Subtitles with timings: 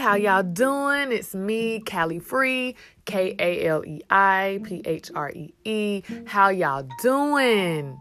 [0.00, 1.12] how y'all doing?
[1.12, 2.74] It's me, Kaleiphree,
[3.04, 6.02] K A L E I P H R E E.
[6.26, 8.00] How y'all doing?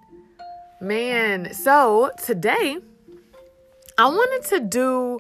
[0.80, 2.78] Man, so today
[3.98, 5.20] I wanted to do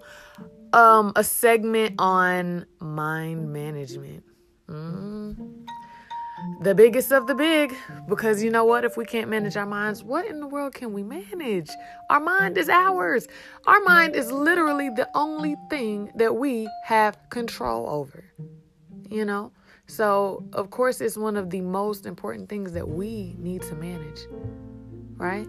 [0.72, 4.24] um a segment on mind management.
[4.70, 5.19] Mm
[6.62, 7.74] the biggest of the big
[8.08, 8.84] because you know what?
[8.84, 11.70] If we can't manage our minds what in the world can we manage?
[12.10, 13.28] Our mind is ours.
[13.66, 18.24] Our mind is literally the only thing that we have control over
[19.10, 19.52] you know?
[19.88, 24.20] So of course it's one of the most important things that we need to manage
[25.20, 25.48] right?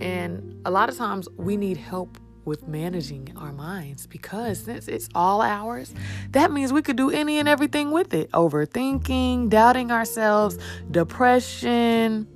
[0.00, 5.08] And a lot of times we need help with managing our minds because since it's
[5.14, 5.94] all ours,
[6.30, 10.58] that means we could do any and everything with it overthinking, doubting ourselves,
[10.90, 12.26] depression.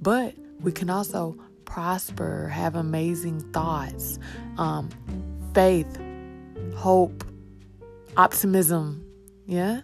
[0.00, 4.18] But we can also prosper, have amazing thoughts,
[4.58, 4.88] um,
[5.54, 6.00] faith,
[6.76, 7.24] hope,
[8.16, 9.04] optimism.
[9.46, 9.82] Yeah?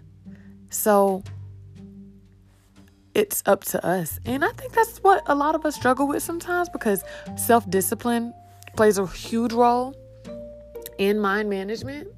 [0.71, 1.23] So
[3.15, 4.21] it's up to us.
[4.27, 7.03] And I think that's what a lot of us struggle with sometimes because
[7.37, 8.35] self discipline
[8.77, 9.95] plays a huge role
[10.99, 12.09] in mind management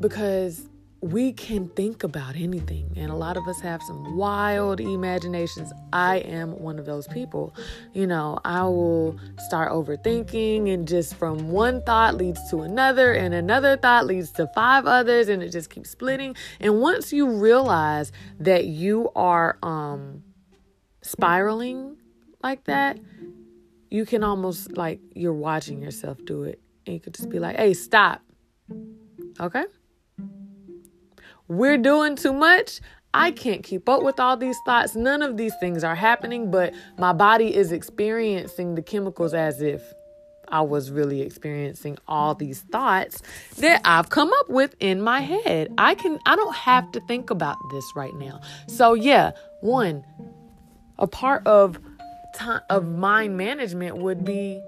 [0.00, 0.68] because
[1.00, 2.92] we can think about anything.
[2.96, 5.72] And a lot of us have some wild imaginations.
[5.92, 7.54] I am one of those people.
[7.94, 13.32] You know i will start overthinking and just from one thought leads to another and
[13.32, 16.34] another thought leads to five others and it just keeps splitting.
[16.60, 20.22] And once you realize that you are um
[21.02, 21.96] spiraling
[22.42, 22.98] like that
[23.90, 26.60] you can almost like you're watching yourself do it.
[26.86, 28.22] And you could just be like, hey, stop.
[29.40, 29.64] Okay?
[31.48, 32.80] We're doing too much.
[33.14, 34.94] I can't keep up with all these thoughts.
[34.94, 39.82] None of these things are happening, but my body is experiencing the chemicals as if
[40.50, 43.22] I was really experiencing all these thoughts
[43.58, 45.72] that I've come up with in my head.
[45.78, 48.40] I can I don't have to think about this right now.
[48.66, 50.04] So yeah, one
[50.98, 51.78] a part of
[52.38, 54.62] time of mind management would be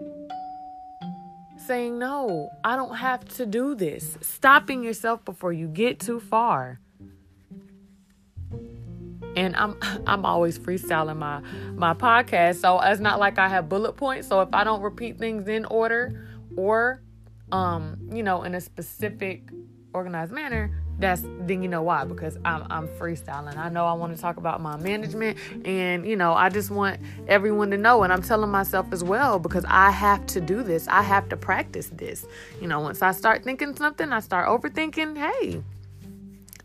[1.56, 4.18] saying no i don't have to do this.
[4.20, 6.80] Stopping yourself before you get too far.
[9.36, 9.76] And i'm
[10.06, 11.40] i'm always freestyling my
[11.74, 15.18] my podcast so it's not like i have bullet points so if i don't repeat
[15.18, 16.26] things in order
[16.56, 17.02] or
[17.52, 19.48] um you know in a specific
[19.94, 23.56] organized manner that's then you know why because I'm I'm freestyling.
[23.56, 27.00] I know I want to talk about my management and you know I just want
[27.26, 30.86] everyone to know and I'm telling myself as well because I have to do this.
[30.88, 32.26] I have to practice this.
[32.60, 35.62] You know, once I start thinking something, I start overthinking, hey,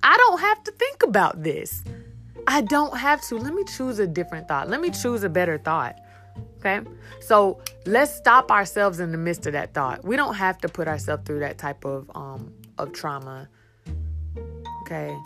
[0.03, 1.83] I don't have to think about this.
[2.47, 3.37] I don't have to.
[3.37, 4.69] Let me choose a different thought.
[4.69, 5.95] Let me choose a better thought.
[6.59, 6.81] Okay?
[7.21, 10.03] So, let's stop ourselves in the midst of that thought.
[10.03, 13.47] We don't have to put ourselves through that type of um of trauma
[14.85, 15.17] Okay.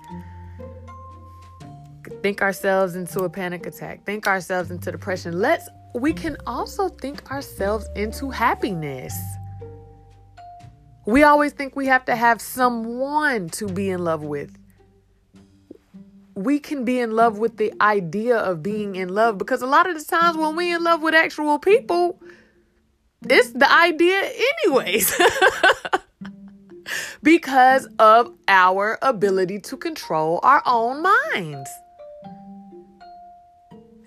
[2.22, 4.06] Think ourselves into a panic attack.
[4.06, 5.40] Think ourselves into depression.
[5.40, 9.14] Let's we can also think ourselves into happiness.
[11.06, 14.56] We always think we have to have someone to be in love with.
[16.36, 19.90] We can be in love with the idea of being in love because a lot
[19.90, 22.22] of the times when we're in love with actual people,
[23.28, 24.32] it's the idea
[24.64, 25.20] anyways.
[27.24, 31.70] because of our ability to control our own minds.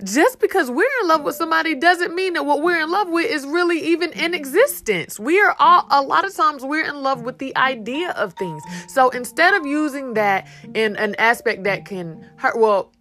[0.05, 3.31] Just because we're in love with somebody doesn't mean that what we're in love with
[3.31, 5.21] is really even in existence.
[5.21, 8.63] We are all, a lot of times, we're in love with the idea of things.
[8.89, 12.93] So instead of using that in an aspect that can hurt, well,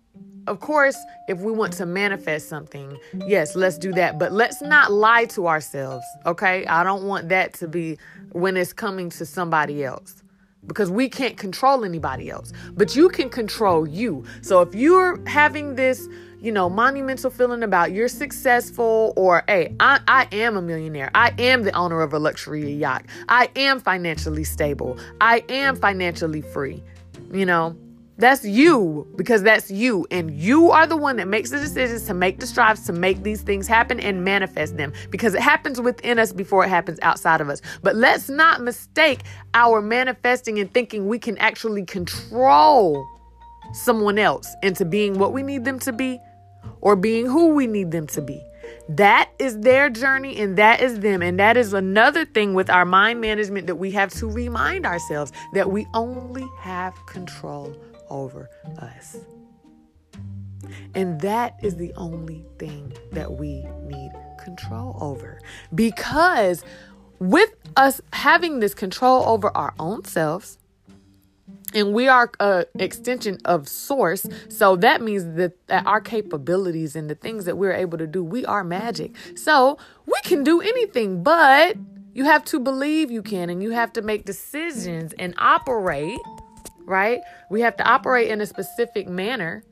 [0.51, 0.97] of course,
[1.29, 4.19] if we want to manifest something, yes, let's do that.
[4.19, 6.65] But let's not lie to ourselves, okay?
[6.65, 7.97] I don't want that to be
[8.33, 10.21] when it's coming to somebody else
[10.67, 14.25] because we can't control anybody else, but you can control you.
[14.41, 16.05] So if you're having this,
[16.41, 21.11] you know, monumental feeling about you're successful or, hey, I, I am a millionaire.
[21.15, 23.05] I am the owner of a luxury yacht.
[23.29, 24.99] I am financially stable.
[25.21, 26.83] I am financially free.
[27.31, 27.77] You know,
[28.21, 30.05] that's you because that's you.
[30.11, 33.23] And you are the one that makes the decisions to make the strives to make
[33.23, 37.41] these things happen and manifest them because it happens within us before it happens outside
[37.41, 37.61] of us.
[37.81, 39.21] But let's not mistake
[39.53, 43.05] our manifesting and thinking we can actually control
[43.73, 46.19] someone else into being what we need them to be
[46.81, 48.41] or being who we need them to be.
[48.89, 51.21] That is their journey and that is them.
[51.21, 55.31] And that is another thing with our mind management that we have to remind ourselves
[55.53, 57.75] that we only have control
[58.11, 59.17] over us.
[60.93, 65.39] And that is the only thing that we need control over.
[65.73, 66.63] Because
[67.19, 70.57] with us having this control over our own selves,
[71.73, 77.09] and we are an extension of source so that means that, that our capabilities and
[77.09, 81.23] the things that we're able to do we are magic so we can do anything
[81.23, 81.77] but
[82.13, 86.19] you have to believe you can and you have to make decisions and operate
[86.91, 87.21] right?
[87.49, 89.63] We have to operate in a specific manner.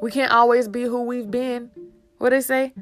[0.00, 1.70] We can't always be who we've been.
[2.18, 2.72] What they say?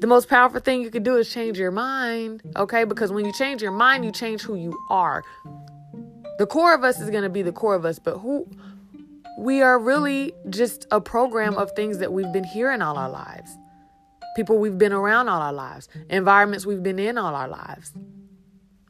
[0.00, 2.84] The most powerful thing you can do is change your mind okay?
[2.84, 5.24] Because when you change your mind you change who you are.
[6.38, 8.48] The core of us is going to be the core of us, but who
[9.38, 13.56] we are really just a program of things that we've been hearing all our lives.
[14.36, 17.92] People we've been around all our lives, environments we've been in all our lives.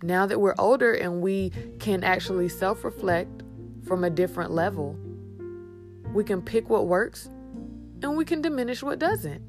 [0.03, 3.40] Now that we're older and we can actually self reflect
[3.85, 4.97] from a different level,
[6.13, 7.29] we can pick what works
[8.03, 9.43] and we can diminish what doesn't.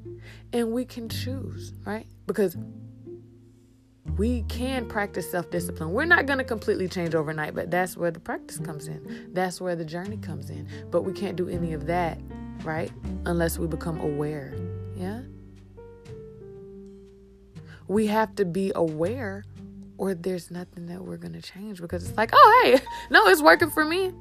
[0.53, 2.05] And we can choose, right?
[2.27, 2.55] Because
[4.17, 5.91] we can practice self discipline.
[5.91, 9.29] We're not going to completely change overnight, but that's where the practice comes in.
[9.33, 10.67] That's where the journey comes in.
[10.91, 12.19] But we can't do any of that,
[12.63, 12.91] right?
[13.25, 14.53] Unless we become aware.
[14.95, 15.21] Yeah?
[17.87, 19.43] We have to be aware,
[20.01, 22.79] or there's nothing that we're going to change because it's like, oh, hey,
[23.11, 24.11] no, it's working for me.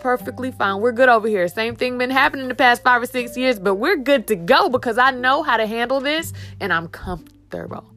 [0.00, 0.80] Perfectly fine.
[0.80, 1.46] We're good over here.
[1.46, 4.68] Same thing been happening the past five or six years, but we're good to go
[4.68, 7.94] because I know how to handle this and I'm comfortable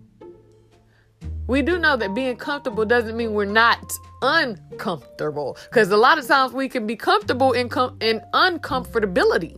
[1.47, 3.91] we do know that being comfortable doesn't mean we're not
[4.21, 9.57] uncomfortable because a lot of times we can be comfortable in, com- in uncomfortability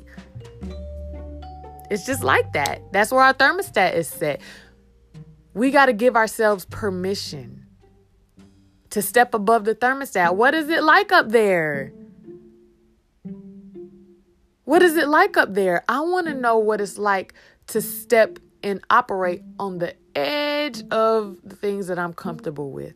[1.89, 4.39] it's just like that that's where our thermostat is set
[5.59, 7.65] we got to give ourselves permission
[8.89, 11.93] to step above the thermostat what is it like up there
[14.63, 17.33] what is it like up there i want to know what it's like
[17.67, 22.93] to step and operate on the edge of the things that I'm comfortable with.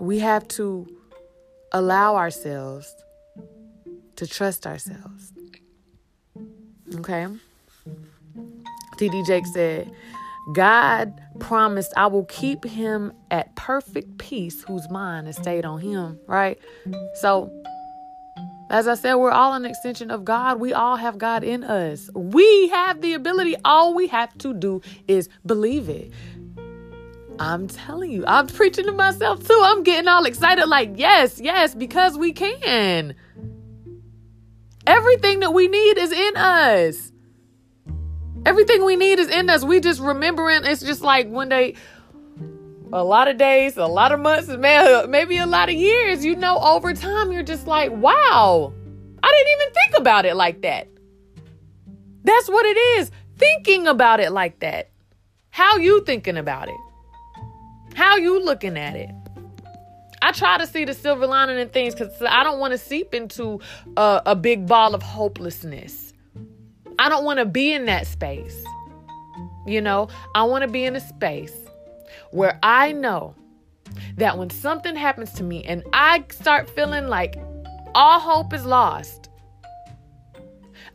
[0.00, 0.86] We have to
[1.72, 2.94] allow ourselves
[4.16, 5.32] to trust ourselves.
[6.96, 7.26] Okay?
[9.00, 9.90] TD Jakes said,
[10.52, 16.18] God promised I will keep him at perfect peace whose mind is stayed on him,
[16.26, 16.58] right?
[17.14, 17.50] So
[18.68, 20.60] as I said, we're all an extension of God.
[20.60, 22.10] We all have God in us.
[22.14, 23.56] We have the ability.
[23.64, 26.12] All we have to do is believe it.
[27.38, 29.60] I'm telling you, I'm preaching to myself too.
[29.64, 33.14] I'm getting all excited, like, yes, yes, because we can.
[34.86, 37.09] Everything that we need is in us.
[38.46, 39.64] Everything we need is in us.
[39.64, 41.74] We just remembering, it's just like one day,
[42.92, 46.34] a lot of days, a lot of months, man, maybe a lot of years, you
[46.36, 48.72] know, over time, you're just like, wow,
[49.22, 50.88] I didn't even think about it like that.
[52.24, 53.10] That's what it is.
[53.38, 54.90] Thinking about it like that.
[55.50, 56.74] How you thinking about it?
[57.94, 59.10] How you looking at it?
[60.22, 63.14] I try to see the silver lining in things because I don't want to seep
[63.14, 63.60] into
[63.96, 66.09] a, a big ball of hopelessness.
[67.00, 68.62] I don't want to be in that space.
[69.66, 71.56] You know, I want to be in a space
[72.30, 73.34] where I know
[74.16, 77.36] that when something happens to me and I start feeling like
[77.94, 79.30] all hope is lost,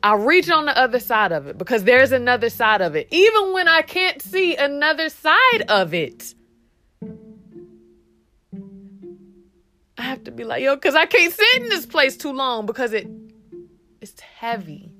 [0.03, 3.07] I reach on the other side of it because there's another side of it.
[3.09, 6.35] Even when I can't see another side of it,
[9.97, 12.67] I have to be like, yo, because I can't sit in this place too long
[12.67, 13.07] because it
[14.01, 14.94] it's heavy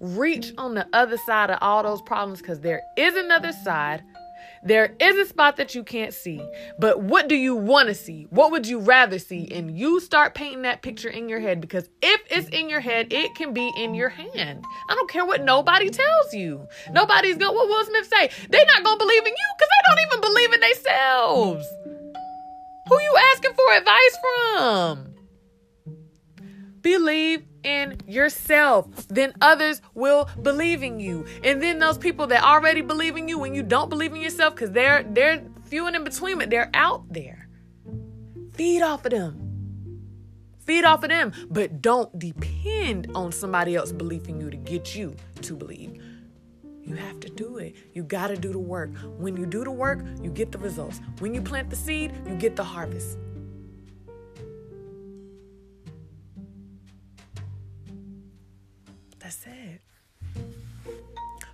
[0.00, 4.02] reach on the other side of all those problems because there is another side.
[4.64, 6.44] There is a spot that you can't see,
[6.80, 8.26] but what do you want to see?
[8.30, 9.48] What would you rather see?
[9.52, 13.12] And you start painting that picture in your head because if it's in your head,
[13.12, 14.64] it can be in your hand.
[14.90, 16.66] I don't care what nobody tells you.
[16.90, 18.30] Nobody's going, what Will Smith say?
[18.50, 21.66] They're not going to believe in you because they don't even believe in themselves.
[22.88, 25.14] Who you asking for advice from?
[26.80, 31.26] Believe in yourself, then others will believe in you.
[31.44, 34.54] And then those people that already believe in you when you don't believe in yourself,
[34.54, 37.48] because they're they're few and in between, but they're out there.
[38.54, 39.44] Feed off of them.
[40.66, 45.14] Feed off of them, but don't depend on somebody else believing you to get you
[45.42, 46.02] to believe.
[46.82, 47.74] You have to do it.
[47.92, 48.90] You got to do the work.
[49.18, 51.00] When you do the work, you get the results.
[51.20, 53.18] When you plant the seed, you get the harvest.
[59.28, 59.82] That's it.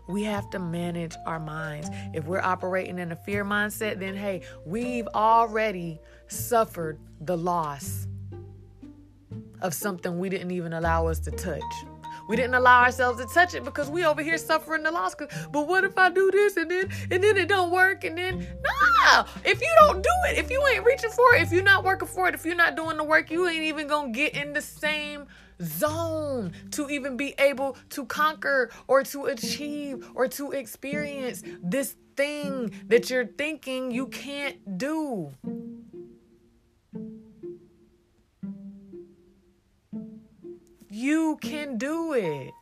[0.06, 1.88] We have to manage our minds.
[2.12, 8.06] If we're operating in a fear mindset, then hey, we've already suffered the loss
[9.60, 11.62] of something we didn't even allow us to touch.
[12.28, 15.16] We didn't allow ourselves to touch it because we over here suffering the loss.
[15.50, 18.46] But what if I do this and then and then it don't work and then
[18.62, 19.26] nah.
[19.44, 22.06] If you don't do it, if you ain't reaching for it, if you're not working
[22.06, 24.62] for it, if you're not doing the work, you ain't even gonna get in the
[24.62, 25.26] same
[25.62, 32.70] zone to even be able to conquer or to achieve or to experience this thing
[32.86, 35.32] that you're thinking you can't do.
[40.90, 42.52] You can do it.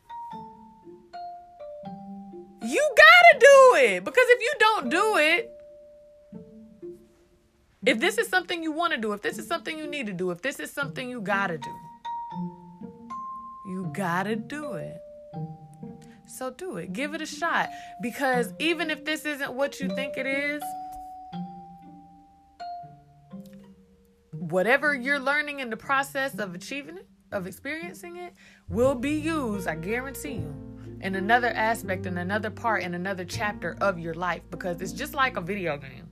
[2.63, 5.51] You gotta do it because if you don't do it,
[7.85, 10.13] if this is something you want to do, if this is something you need to
[10.13, 11.75] do, if this is something you gotta do,
[13.65, 14.97] you gotta do it.
[16.25, 16.93] So do it.
[16.93, 17.69] Give it a shot.
[18.01, 20.63] Because even if this isn't what you think it is,
[24.31, 28.33] whatever you're learning in the process of achieving it, of experiencing it,
[28.67, 30.55] will be used, I guarantee you,
[31.01, 34.41] in another aspect, in another part, in another chapter of your life.
[34.49, 36.09] Because it's just like a video game.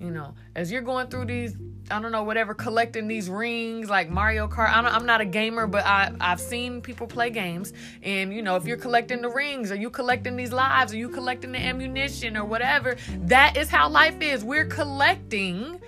[0.00, 1.56] You know, as you're going through these
[1.90, 4.70] I don't know, whatever, collecting these rings like Mario Kart.
[4.70, 7.72] I am not a gamer, but I, I've seen people play games.
[8.02, 11.08] And, you know, if you're collecting the rings, or you collecting these lives, or you
[11.08, 14.44] collecting the ammunition, or whatever, that is how life is.
[14.44, 15.80] We're collecting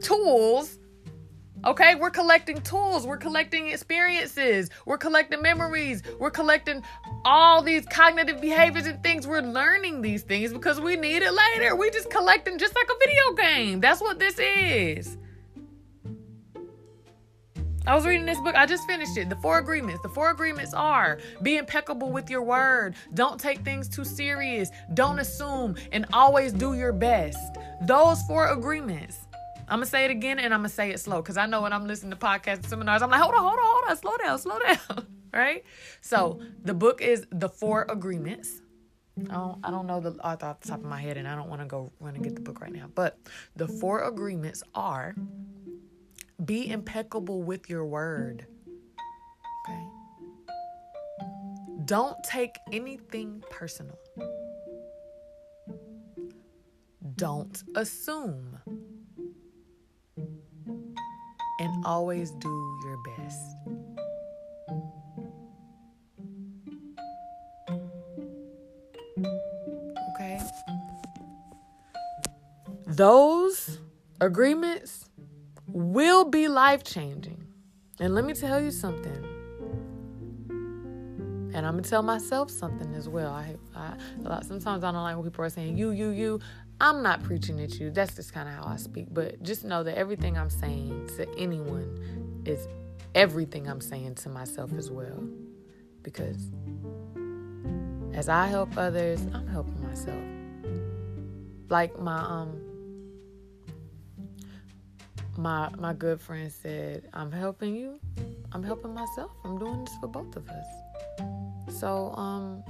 [0.00, 0.78] tools
[1.64, 6.80] Okay, we're collecting tools, we're collecting experiences, we're collecting memories, we're collecting
[7.24, 9.26] all these cognitive behaviors and things.
[9.26, 11.74] We're learning these things because we need it later.
[11.74, 13.80] We just collecting just like a video game.
[13.80, 15.16] That's what this is.
[17.86, 18.56] I was reading this book.
[18.56, 19.28] I just finished it.
[19.28, 20.02] The four agreements.
[20.02, 22.96] The four agreements are be impeccable with your word.
[23.14, 24.70] Don't take things too serious.
[24.94, 27.38] Don't assume and always do your best.
[27.82, 29.18] Those four agreements.
[29.68, 31.72] I'm gonna say it again and I'm gonna say it slow because I know when
[31.72, 34.16] I'm listening to podcasts and seminars, I'm like, hold on, hold on, hold on, slow
[34.16, 35.06] down, slow down.
[35.32, 35.64] right?
[36.00, 38.62] So the book is The Four Agreements.
[39.30, 41.34] I don't, I don't know the author off the top of my head, and I
[41.34, 42.90] don't want to go run and get the book right now.
[42.94, 43.18] But
[43.56, 45.14] the four agreements are
[46.44, 48.46] be impeccable with your word.
[49.68, 49.82] Okay.
[51.84, 53.98] Don't take anything personal.
[57.16, 58.58] Don't assume.
[61.58, 63.56] And always do your best.
[70.14, 70.40] Okay?
[72.86, 73.78] Those
[74.20, 75.05] agreements
[75.76, 77.46] will be life changing.
[78.00, 79.24] And let me tell you something.
[81.54, 83.32] And I'm gonna tell myself something as well.
[83.32, 83.56] I,
[84.20, 86.40] lot sometimes I don't like when people are saying you, you, you.
[86.80, 87.90] I'm not preaching at you.
[87.90, 89.08] That's just kind of how I speak.
[89.10, 92.66] But just know that everything I'm saying to anyone is
[93.14, 95.24] everything I'm saying to myself as well.
[96.02, 96.50] Because
[98.14, 100.22] as I help others, I'm helping myself.
[101.68, 102.75] Like my um
[105.38, 108.00] my my good friend said, I'm helping you.
[108.52, 109.30] I'm helping myself.
[109.44, 111.78] I'm doing this for both of us.
[111.80, 112.62] So, um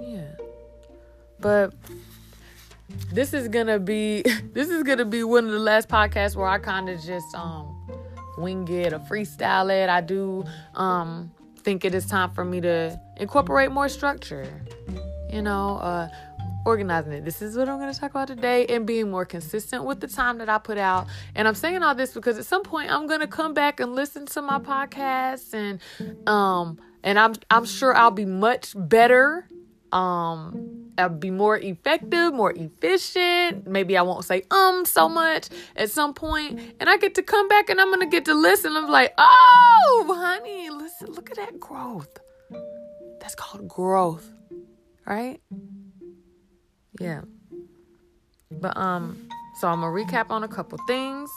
[0.00, 0.32] yeah.
[1.40, 1.74] But
[3.12, 4.22] this is gonna be
[4.52, 7.74] this is gonna be one of the last podcasts where I kind of just um
[8.36, 9.88] wing it or freestyle it.
[9.88, 14.62] I do um think it is time for me to incorporate more structure.
[15.30, 16.08] You know, uh
[16.68, 17.24] organizing it.
[17.24, 20.06] This is what I'm going to talk about today and being more consistent with the
[20.06, 21.06] time that I put out.
[21.34, 23.94] And I'm saying all this because at some point I'm going to come back and
[23.94, 25.80] listen to my podcast and
[26.28, 29.48] um and I'm I'm sure I'll be much better
[29.92, 33.66] um I'll be more effective, more efficient.
[33.66, 37.48] Maybe I won't say um so much at some point, and I get to come
[37.48, 38.76] back and I'm gonna get to listen.
[38.76, 42.18] I'm like, oh, honey, listen, look at that growth.
[43.20, 44.28] That's called growth,
[45.06, 45.40] right?
[47.00, 47.22] Yeah.
[48.50, 49.28] But um
[49.60, 51.30] so I'm gonna recap on a couple things.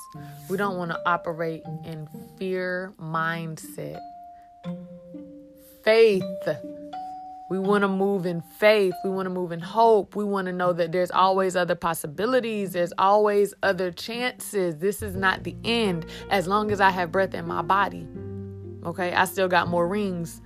[0.47, 3.99] We don't want to operate in fear mindset.
[5.83, 6.23] Faith.
[7.49, 8.93] We want to move in faith.
[9.03, 10.15] We want to move in hope.
[10.15, 12.73] We want to know that there's always other possibilities.
[12.73, 14.77] There's always other chances.
[14.77, 18.07] This is not the end as long as I have breath in my body.
[18.85, 20.41] Okay, I still got more rings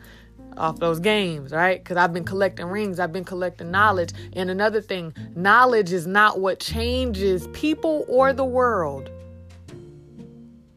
[0.57, 1.83] off those games, right?
[1.83, 4.11] Because I've been collecting rings, I've been collecting knowledge.
[4.33, 9.09] And another thing, knowledge is not what changes people or the world,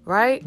[0.04, 0.44] right?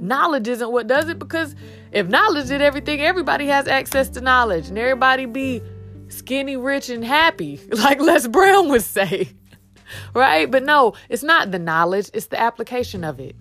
[0.00, 1.54] Knowledge isn't what does it because
[1.92, 5.62] if knowledge did everything, everybody has access to knowledge and everybody be
[6.08, 9.28] skinny, rich, and happy, like Les Brown would say,
[10.14, 10.50] right?
[10.50, 13.36] But no, it's not the knowledge, it's the application of it.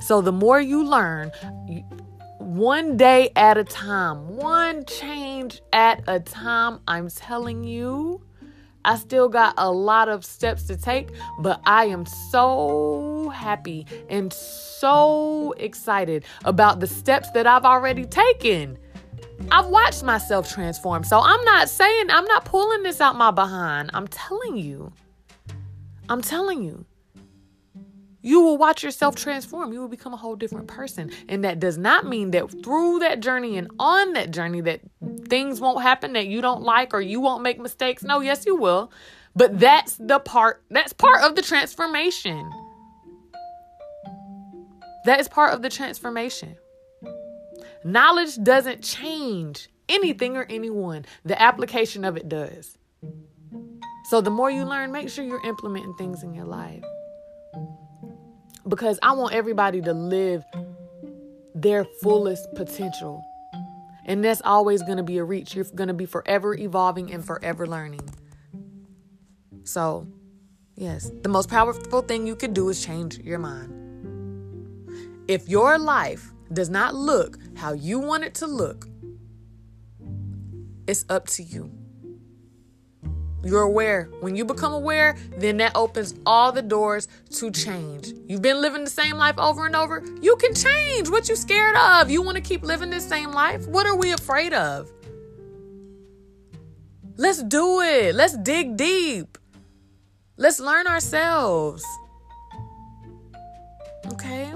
[0.00, 1.32] So the more you learn,
[2.58, 6.80] one day at a time, one change at a time.
[6.88, 8.20] I'm telling you,
[8.84, 11.10] I still got a lot of steps to take,
[11.40, 18.76] but I am so happy and so excited about the steps that I've already taken.
[19.52, 21.04] I've watched myself transform.
[21.04, 23.90] So I'm not saying, I'm not pulling this out my behind.
[23.94, 24.92] I'm telling you.
[26.08, 26.86] I'm telling you.
[28.28, 29.72] You will watch yourself transform.
[29.72, 31.10] You will become a whole different person.
[31.30, 34.82] And that does not mean that through that journey and on that journey that
[35.28, 38.02] things won't happen that you don't like or you won't make mistakes.
[38.02, 38.92] No, yes you will.
[39.34, 42.50] But that's the part that's part of the transformation.
[45.06, 46.58] That is part of the transformation.
[47.82, 51.06] Knowledge doesn't change anything or anyone.
[51.24, 52.76] The application of it does.
[54.10, 56.84] So the more you learn, make sure you're implementing things in your life
[58.66, 60.44] because I want everybody to live
[61.54, 63.24] their fullest potential.
[64.04, 65.54] And that's always going to be a reach.
[65.54, 68.08] You're going to be forever evolving and forever learning.
[69.64, 70.06] So,
[70.76, 73.74] yes, the most powerful thing you can do is change your mind.
[75.28, 78.88] If your life does not look how you want it to look,
[80.86, 81.70] it's up to you.
[83.44, 84.10] You're aware.
[84.20, 88.12] When you become aware, then that opens all the doors to change.
[88.26, 90.02] You've been living the same life over and over.
[90.20, 91.08] You can change.
[91.08, 92.10] What you scared of?
[92.10, 93.66] You want to keep living the same life?
[93.68, 94.90] What are we afraid of?
[97.16, 98.14] Let's do it.
[98.14, 99.38] Let's dig deep.
[100.36, 101.84] Let's learn ourselves.
[104.12, 104.52] Okay?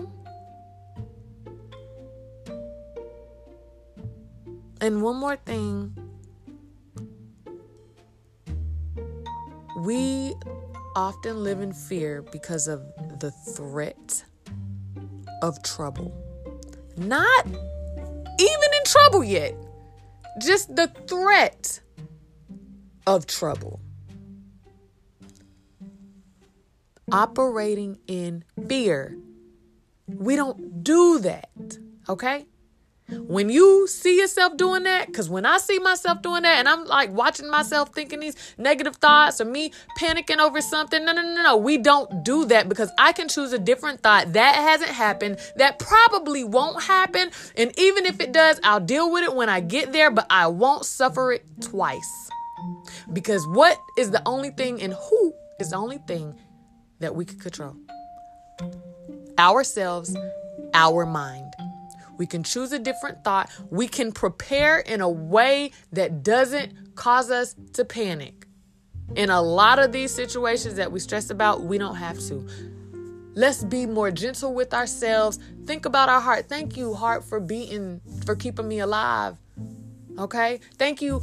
[4.81, 6.02] And one more thing
[9.77, 10.35] We
[10.95, 12.83] often live in fear because of
[13.21, 14.25] the threat
[15.43, 16.13] of trouble.
[16.97, 19.55] Not even in trouble yet,
[20.41, 21.81] just the threat
[23.07, 23.81] of trouble.
[27.11, 29.17] Operating in fear.
[30.07, 32.47] We don't do that, okay?
[33.21, 36.85] When you see yourself doing that, because when I see myself doing that and I'm
[36.85, 41.43] like watching myself thinking these negative thoughts or me panicking over something, no, no, no,
[41.43, 41.57] no.
[41.57, 44.33] We don't do that because I can choose a different thought.
[44.33, 45.39] That hasn't happened.
[45.57, 47.31] That probably won't happen.
[47.57, 50.47] And even if it does, I'll deal with it when I get there, but I
[50.47, 52.31] won't suffer it twice.
[53.13, 56.35] Because what is the only thing and who is the only thing
[57.01, 57.77] that we can control?
[59.39, 60.17] Ourselves,
[60.75, 61.53] our mind.
[62.19, 63.51] We can choose a different thought.
[63.71, 68.47] We can prepare in a way that doesn't cause us to panic.
[69.17, 72.47] In a lot of these situations that we stress about, we don't have to.
[73.35, 75.39] Let's be more gentle with ourselves.
[75.65, 76.49] Think about our heart.
[76.49, 79.37] Thank you, heart, for beating, for keeping me alive.
[80.19, 80.61] Okay?
[80.77, 81.23] Thank you,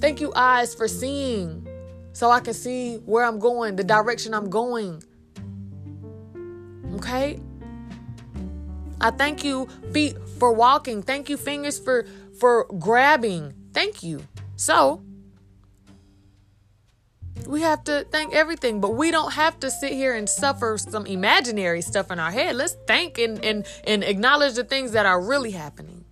[0.00, 1.66] thank you, eyes, for seeing
[2.12, 5.02] so I can see where I'm going, the direction I'm going.
[6.94, 7.40] Okay?
[9.00, 11.02] I thank you, feet, for walking.
[11.02, 12.06] Thank you, fingers, for
[12.38, 13.54] for grabbing.
[13.72, 14.26] Thank you.
[14.56, 15.02] So
[17.46, 21.06] we have to thank everything, but we don't have to sit here and suffer some
[21.06, 22.56] imaginary stuff in our head.
[22.56, 26.04] Let's thank and, and, and acknowledge the things that are really happening,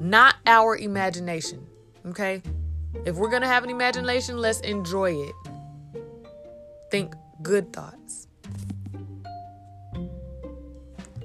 [0.00, 1.66] not our imagination.
[2.06, 2.42] Okay?
[3.04, 5.34] If we're to have an imagination, let's enjoy it.
[6.90, 8.26] Think good thoughts.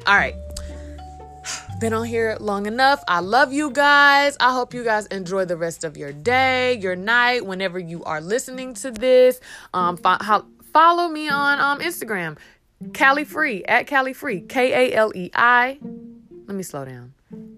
[0.05, 0.35] All right
[1.83, 3.03] been on here long enough.
[3.09, 4.37] I love you guys.
[4.39, 8.21] I hope you guys enjoy the rest of your day, your night, whenever you are
[8.21, 9.41] listening to this.
[9.73, 12.37] Um, fo- follow me on um Instagram,
[12.81, 15.77] Kaleiphree at Kaleiphree, K A L E I.
[16.45, 17.15] Let me slow down.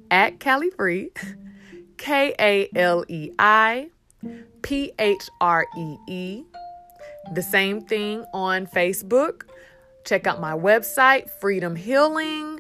[0.10, 1.10] At Kaleiphree,
[1.98, 3.90] K A L E I
[4.64, 6.44] P H R E E.
[7.36, 9.44] The same thing on Facebook.
[10.04, 12.55] Check out my website, Freedom Healing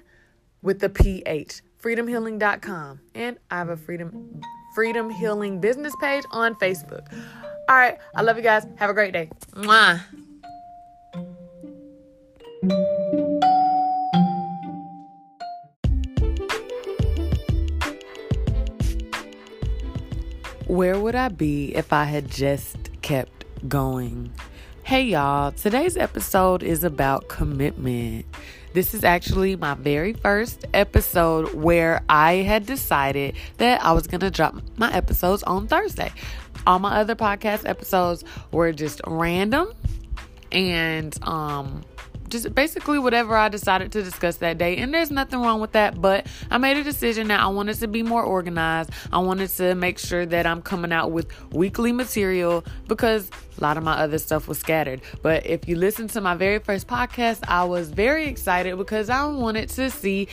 [0.65, 2.99] with the PH, freedomhealing.com.
[3.13, 4.41] And I have a Freedom
[4.73, 7.07] Freedom Healing business page on Facebook.
[7.69, 8.67] All right, I love you guys.
[8.75, 9.29] Have a great day.
[9.53, 10.01] Mwah.
[20.67, 24.33] Where would I be if I had just kept going?
[24.83, 28.25] Hey y'all, today's episode is about commitment.
[28.75, 34.19] This is actually my very first episode where I had decided that I was going
[34.19, 36.11] to drop my episodes on Thursday.
[36.67, 39.71] All my other podcast episodes were just random
[40.51, 41.85] and um
[42.43, 44.77] just basically whatever I decided to discuss that day.
[44.77, 47.87] And there's nothing wrong with that, but I made a decision that I wanted to
[47.87, 48.89] be more organized.
[49.11, 53.77] I wanted to make sure that I'm coming out with weekly material because a lot
[53.77, 55.01] of my other stuff was scattered.
[55.21, 59.25] But if you listen to my very first podcast, I was very excited because I
[59.25, 60.27] wanted to see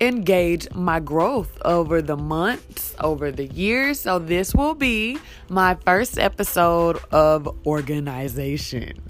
[0.00, 4.00] engage my growth over the months, over the years.
[4.00, 9.00] So, this will be my first episode of organization.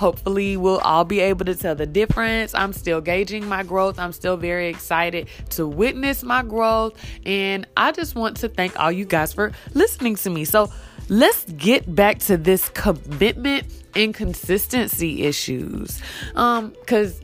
[0.00, 2.54] Hopefully, we'll all be able to tell the difference.
[2.54, 3.98] I'm still gauging my growth.
[3.98, 6.98] I'm still very excited to witness my growth.
[7.26, 10.46] And I just want to thank all you guys for listening to me.
[10.46, 10.72] So,
[11.10, 16.00] let's get back to this commitment and consistency issues.
[16.34, 17.20] Um, because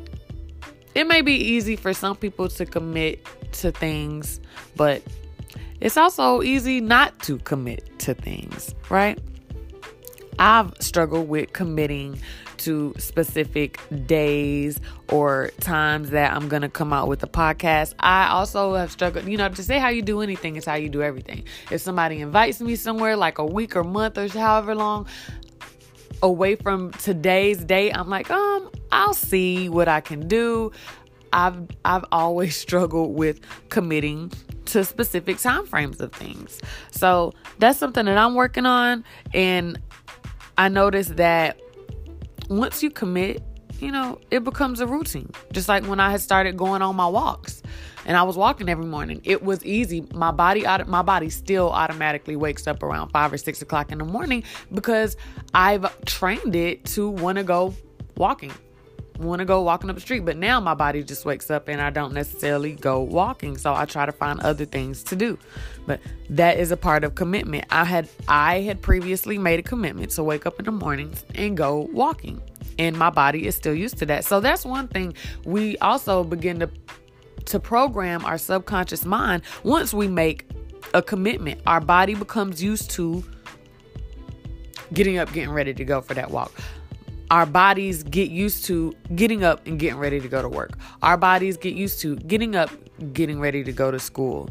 [0.95, 4.39] it may be easy for some people to commit to things,
[4.77, 5.03] but
[5.81, 9.19] it's also easy not to commit to things, right?
[10.39, 12.19] I've struggled with committing
[12.59, 17.95] to specific days or times that I'm going to come out with a podcast.
[18.01, 20.89] I also have struggled, you know, to say how you do anything is how you
[20.89, 21.45] do everything.
[21.71, 25.07] If somebody invites me somewhere like a week or month or however long
[26.23, 30.73] away from today's date, I'm like, um, I'll see what I can do.
[31.33, 34.33] I've I've always struggled with committing
[34.67, 36.61] to specific time frames of things.
[36.91, 39.79] So that's something that I'm working on and
[40.59, 41.61] I noticed that
[42.49, 43.43] once you commit,
[43.81, 45.31] you know, it becomes a routine.
[45.53, 47.63] Just like when I had started going on my walks
[48.07, 50.07] and I was walking every morning, it was easy.
[50.15, 54.05] My body, my body still automatically wakes up around five or six o'clock in the
[54.05, 55.17] morning because
[55.53, 57.75] I've trained it to want to go
[58.17, 58.53] walking
[59.19, 60.25] want to go walking up the street.
[60.25, 63.57] But now my body just wakes up and I don't necessarily go walking.
[63.57, 65.39] So I try to find other things to do.
[65.87, 66.01] But
[66.31, 67.67] that is a part of commitment.
[67.71, 71.57] I had I had previously made a commitment to wake up in the mornings and
[71.57, 72.43] go walking.
[72.79, 74.25] And my body is still used to that.
[74.25, 76.71] So that's one thing we also begin to
[77.47, 80.49] to program our subconscious mind once we make
[80.95, 81.61] a commitment.
[81.67, 83.23] Our body becomes used to
[84.93, 86.53] getting up, getting ready to go for that walk
[87.31, 90.73] our bodies get used to getting up and getting ready to go to work.
[91.03, 92.71] Our bodies get used to getting up,
[93.13, 94.49] getting ready to go to school.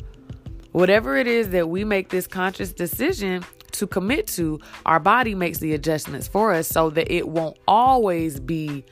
[0.71, 5.59] Whatever it is that we make this conscious decision to commit to, our body makes
[5.59, 8.83] the adjustments for us so that it won't always be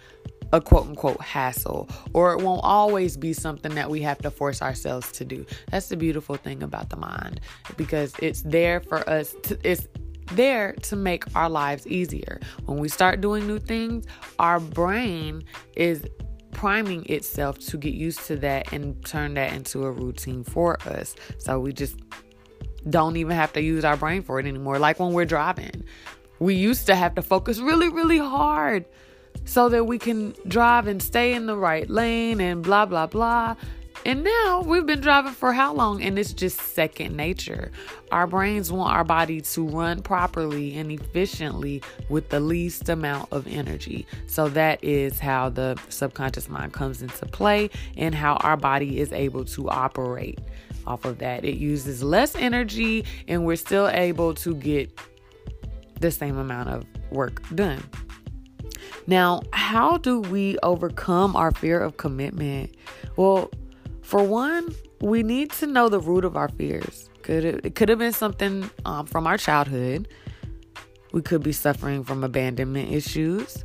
[0.53, 4.61] a quote unquote hassle or it won't always be something that we have to force
[4.61, 5.45] ourselves to do.
[5.71, 7.41] That's the beautiful thing about the mind
[7.75, 9.87] because it's there for us to, it's
[10.31, 12.39] there to make our lives easier.
[12.65, 14.05] When we start doing new things,
[14.39, 15.43] our brain
[15.75, 16.05] is
[16.51, 21.15] priming itself to get used to that and turn that into a routine for us.
[21.37, 21.97] So we just
[22.89, 24.79] don't even have to use our brain for it anymore.
[24.79, 25.83] Like when we're driving,
[26.39, 28.85] we used to have to focus really, really hard
[29.45, 33.55] so that we can drive and stay in the right lane and blah, blah, blah.
[34.05, 36.03] And now we've been driving for how long?
[36.03, 37.71] And it's just second nature.
[38.11, 43.47] Our brains want our body to run properly and efficiently with the least amount of
[43.47, 44.05] energy.
[44.27, 49.13] So that is how the subconscious mind comes into play and how our body is
[49.13, 50.39] able to operate
[50.85, 51.45] off of that.
[51.45, 54.99] It uses less energy and we're still able to get
[56.01, 57.81] the same amount of work done.
[59.07, 62.75] Now, how do we overcome our fear of commitment?
[63.15, 63.49] Well,
[64.03, 67.09] for one, we need to know the root of our fears.
[67.23, 70.07] Could it, it could have been something um, from our childhood.
[71.13, 73.63] We could be suffering from abandonment issues.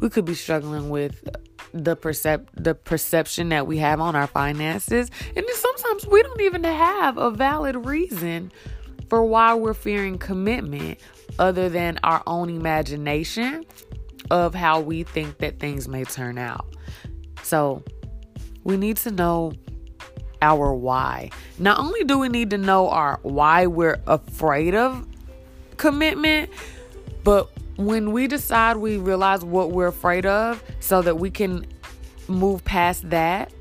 [0.00, 1.28] We could be struggling with
[1.72, 6.40] the percep the perception that we have on our finances, and then sometimes we don't
[6.40, 8.50] even have a valid reason
[9.08, 10.98] for why we're fearing commitment,
[11.38, 13.64] other than our own imagination
[14.30, 16.74] of how we think that things may turn out.
[17.42, 17.82] So
[18.70, 19.52] we need to know
[20.40, 21.30] our why.
[21.58, 25.06] Not only do we need to know our why we're afraid of
[25.76, 26.50] commitment,
[27.24, 31.66] but when we decide we realize what we're afraid of so that we can
[32.28, 33.52] move past that,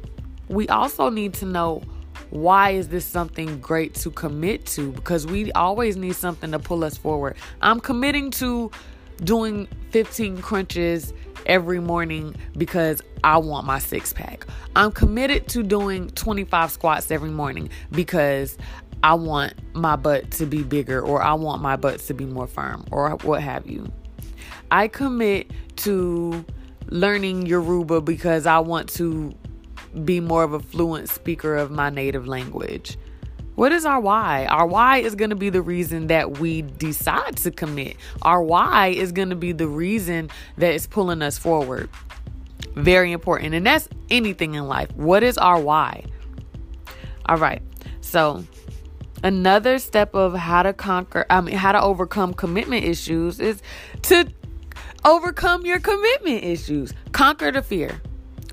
[0.48, 1.82] we also need to know
[2.30, 6.84] why is this something great to commit to because we always need something to pull
[6.84, 7.36] us forward.
[7.62, 8.70] I'm committing to
[9.24, 11.14] doing 15 crunches
[11.50, 14.46] every morning because I want my six pack.
[14.76, 18.58] I'm committed to doing 25 squats every morning because
[19.04, 22.48] I want my butt to be bigger or I want my butt to be more
[22.48, 23.92] firm or what have you.
[24.72, 26.46] I commit to
[26.88, 29.34] learning Yoruba because I want to
[30.04, 32.98] be more of a fluent speaker of my native language.
[33.60, 34.46] What is our why?
[34.46, 37.98] Our why is going to be the reason that we decide to commit.
[38.22, 41.90] Our why is going to be the reason that is pulling us forward.
[42.76, 43.54] Very important.
[43.54, 44.90] And that's anything in life.
[44.96, 46.06] What is our why?
[47.26, 47.62] All right.
[48.00, 48.46] So,
[49.26, 53.62] another step of how to conquer, I mean, how to overcome commitment issues is
[54.04, 54.26] to
[55.04, 56.94] overcome your commitment issues.
[57.12, 58.02] Conquer the fear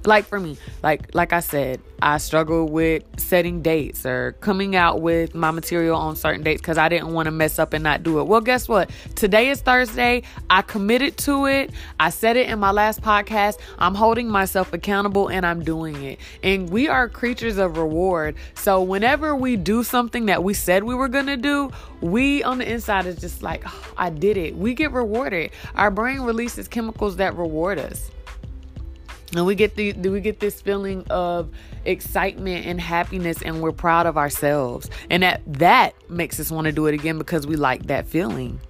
[0.06, 5.00] like for me like like i said i struggle with setting dates or coming out
[5.00, 8.02] with my material on certain dates because i didn't want to mess up and not
[8.02, 8.24] do it.
[8.24, 8.90] Well guess what?
[9.14, 10.22] Today is thursday.
[10.50, 11.70] I committed to it.
[11.98, 13.58] I said it in my last podcast.
[13.78, 16.18] I'm holding myself accountable and i'm doing it.
[16.42, 18.36] And we are creatures of reward.
[18.54, 22.70] So whenever we do something that we said we were gonna do we on the
[22.70, 24.56] inside is just like oh, i did it.
[24.56, 25.50] We get rewarded.
[25.74, 28.10] Our brain releases chemicals that reward us
[29.34, 31.50] and we get the we get this feeling of
[31.84, 36.72] excitement and happiness and we're proud of ourselves and that that makes us want to
[36.72, 38.60] do it again because we like that feeling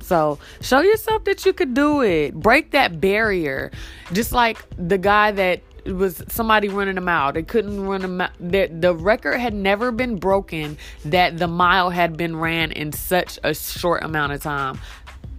[0.00, 3.70] so show yourself that you could do it break that barrier
[4.12, 5.60] just like the guy that
[5.92, 7.32] was somebody running a mile.
[7.32, 8.30] They couldn't run a mile.
[8.40, 13.38] The, the record had never been broken that the mile had been ran in such
[13.44, 14.80] a short amount of time.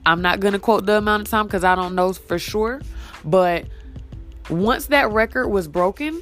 [0.05, 2.81] I'm not going to quote the amount of time because I don't know for sure,
[3.25, 3.65] but
[4.49, 6.21] once that record was broken,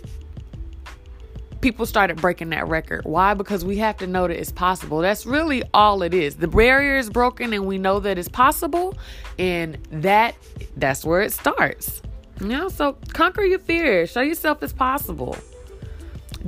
[1.61, 3.01] people started breaking that record.
[3.05, 3.33] Why?
[3.33, 4.99] Because we have to know that it's possible.
[4.99, 6.35] That's really all it is.
[6.35, 8.95] The barrier is broken and we know that it's possible
[9.39, 10.35] and that
[10.77, 12.01] that's where it starts.
[12.39, 14.05] You know, so conquer your fear.
[14.05, 15.37] Show yourself it's possible.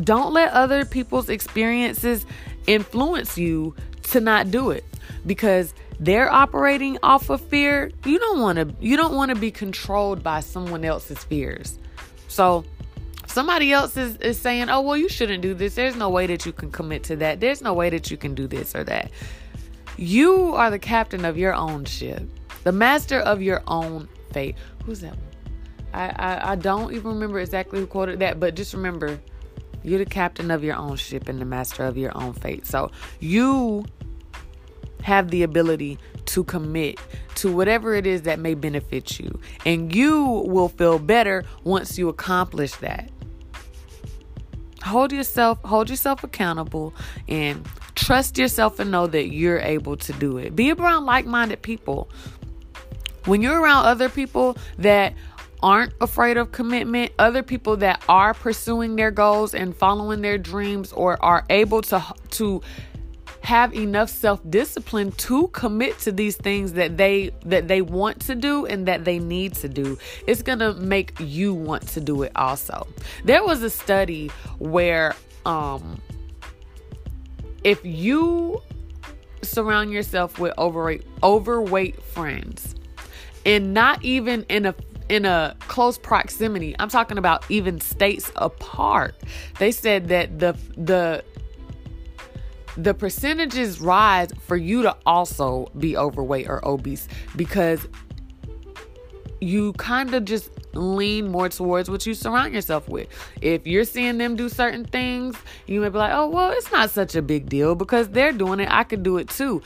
[0.04, 2.26] Don't let other people's experiences
[2.68, 4.86] influence you to not do it
[5.26, 9.52] because they're operating off of fear, you don't want to you don't want to be
[9.52, 11.80] controlled by someone else's fears.
[12.28, 12.66] So
[13.26, 15.76] somebody else is, is saying, oh, well, you shouldn't do this.
[15.76, 17.40] There's no way that you can commit to that.
[17.40, 19.12] There's no way that you can do this or that.
[19.98, 22.22] You are the captain of your own ship,
[22.64, 24.56] the master of your own fate.
[24.86, 25.18] Who's that?
[25.94, 29.20] I, I, I don't even remember exactly who quoted that, but just remember,
[29.84, 32.68] you're the captain of your own ship and the master of your own fate.
[32.68, 33.86] So you
[35.08, 37.00] have the ability to commit
[37.34, 39.40] to whatever it is that may benefit you.
[39.66, 43.10] And you will feel better once you accomplish that.
[44.84, 46.94] Hold yourself, hold yourself accountable
[47.30, 47.66] and
[47.96, 50.58] trust yourself and know that you're able to do it.
[50.58, 52.10] Be around like-minded people.
[53.24, 55.14] When you're around other people that
[55.64, 60.92] aren't afraid of commitment, other people that are pursuing their goals and following their dreams
[60.92, 62.62] or are able to to
[63.48, 68.66] have enough self-discipline to commit to these things that they that they want to do
[68.66, 69.98] and that they need to do.
[70.28, 72.86] It's going to make you want to do it also.
[73.24, 74.28] There was a study
[74.60, 76.02] where um
[77.64, 78.62] if you
[79.44, 82.76] surround yourself with overweight overweight friends
[83.46, 84.76] and not even in a
[85.08, 89.16] in a close proximity i'm talking about even states apart
[89.58, 91.24] they said that the the
[92.78, 97.88] the percentages rise for you to also be overweight or obese because
[99.42, 103.08] you kind of just lean more towards what you surround yourself with.
[103.42, 105.36] If you're seeing them do certain things,
[105.66, 108.60] you may be like, oh, well, it's not such a big deal because they're doing
[108.60, 108.70] it.
[108.72, 109.62] I could do it too.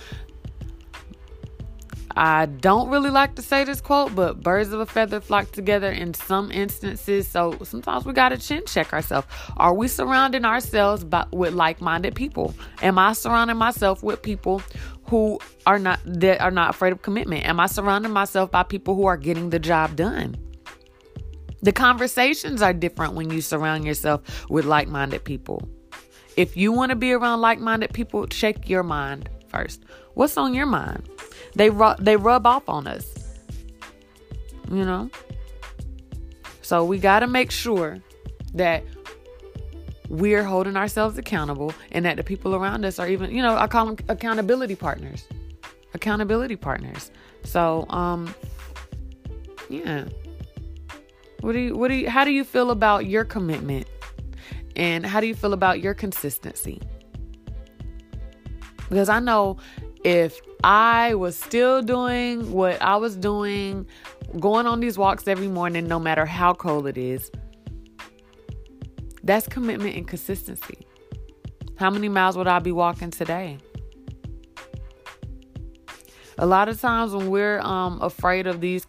[2.15, 5.91] I don't really like to say this quote, but birds of a feather flock together
[5.91, 7.27] in some instances.
[7.27, 9.27] So sometimes we got to chin check ourselves.
[9.57, 12.53] Are we surrounding ourselves by, with like minded people?
[12.81, 14.61] Am I surrounding myself with people
[15.05, 17.45] who are not that are not afraid of commitment?
[17.45, 20.35] Am I surrounding myself by people who are getting the job done?
[21.63, 25.69] The conversations are different when you surround yourself with like minded people.
[26.37, 29.83] If you want to be around like minded people, check your mind first.
[30.13, 31.07] What's on your mind?
[31.55, 33.07] They ru- they rub off on us.
[34.69, 35.09] You know?
[36.61, 37.99] So we got to make sure
[38.53, 38.83] that
[40.07, 43.67] we're holding ourselves accountable and that the people around us are even, you know, I
[43.67, 45.25] call them accountability partners.
[45.93, 47.11] Accountability partners.
[47.43, 48.33] So, um
[49.69, 50.05] yeah.
[51.39, 53.87] What do you what do you how do you feel about your commitment?
[54.75, 56.81] And how do you feel about your consistency?
[58.89, 59.57] Because I know
[60.03, 63.87] if I was still doing what I was doing,
[64.39, 67.31] going on these walks every morning, no matter how cold it is,
[69.23, 70.85] that's commitment and consistency.
[71.77, 73.57] How many miles would I be walking today?
[76.37, 78.85] A lot of times when we're um, afraid of these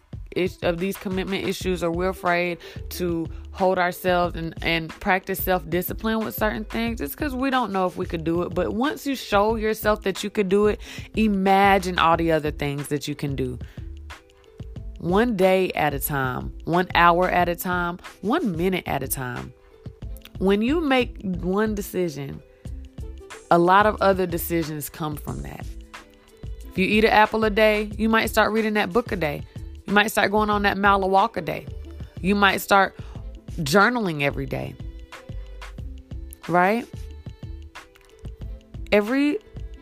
[0.63, 2.57] of these commitment issues or we're afraid
[2.89, 7.85] to hold ourselves and, and practice self-discipline with certain things it's because we don't know
[7.85, 10.79] if we could do it but once you show yourself that you could do it
[11.15, 13.57] imagine all the other things that you can do
[15.03, 19.53] one day at a time, one hour at a time, one minute at a time.
[20.37, 22.41] When you make one decision,
[23.51, 25.65] a lot of other decisions come from that.
[26.69, 29.43] If you eat an apple a day, you might start reading that book a day.
[29.85, 31.65] You might start going on that mile walk a day.
[32.21, 32.97] You might start
[33.59, 34.75] journaling every day.
[36.47, 36.87] Right?
[38.91, 39.39] Every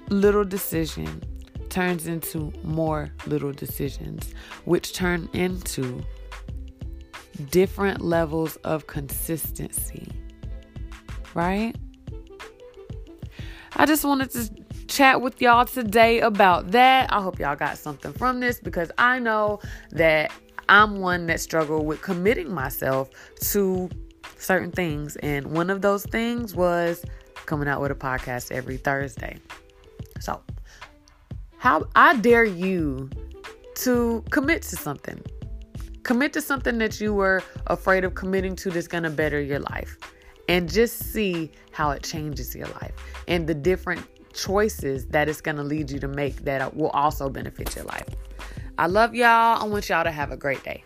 [0.09, 1.23] little decision
[1.69, 4.33] turns into more little decisions,
[4.65, 6.03] which turn into
[7.49, 10.07] different levels of consistency.
[11.33, 11.75] Right?
[13.75, 14.60] I just wanted to
[14.91, 17.11] chat with y'all today about that.
[17.13, 20.33] I hope y'all got something from this because I know that
[20.67, 23.09] I'm one that struggled with committing myself
[23.51, 23.89] to
[24.37, 25.15] certain things.
[25.17, 27.05] And one of those things was
[27.45, 29.37] coming out with a podcast every Thursday.
[30.19, 30.41] So,
[31.57, 33.09] how I dare you
[33.75, 35.23] to commit to something.
[36.03, 39.59] Commit to something that you were afraid of committing to that's going to better your
[39.59, 39.97] life.
[40.49, 42.91] And just see how it changes your life
[43.29, 47.29] and the different choices that it's going to lead you to make that will also
[47.29, 48.07] benefit your life.
[48.77, 49.61] I love y'all.
[49.61, 50.83] I want y'all to have a great day.